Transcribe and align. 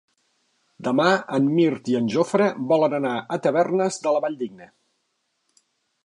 Demà 0.85 1.09
en 1.37 1.49
Mirt 1.57 1.91
i 1.91 1.97
en 1.99 2.07
Jofre 2.13 2.47
volen 2.71 2.95
anar 2.99 3.13
a 3.37 3.39
Tavernes 3.47 3.99
de 4.07 4.15
la 4.15 4.23
Valldigna. 4.25 4.69